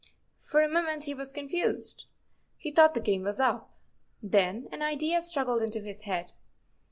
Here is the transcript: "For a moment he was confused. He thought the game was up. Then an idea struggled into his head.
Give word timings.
"For 0.49 0.63
a 0.63 0.67
moment 0.67 1.03
he 1.03 1.13
was 1.13 1.31
confused. 1.31 2.07
He 2.57 2.71
thought 2.71 2.95
the 2.95 2.99
game 3.01 3.21
was 3.21 3.39
up. 3.39 3.75
Then 4.23 4.67
an 4.71 4.81
idea 4.81 5.21
struggled 5.21 5.61
into 5.61 5.81
his 5.81 6.01
head. 6.01 6.31